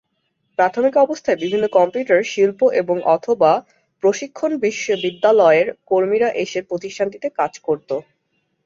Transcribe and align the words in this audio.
প্রাথমিক 0.59 0.93
অবস্থায় 0.97 1.37
বিভিন্ন 1.37 1.65
কম্পিউটার 1.77 2.19
শিল্প 2.31 2.59
এবং/অথবা 2.81 3.51
প্রশিক্ষণ 4.03 4.51
বিদ্যালয়ের 5.03 5.67
কর্মীরা 5.89 6.29
এসে 6.43 6.59
প্রতিষ্ঠানটিতে 6.69 7.27
কাজ 7.39 7.53
করত। 7.67 7.89